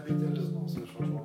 [0.00, 1.24] très métalleusement ce changement.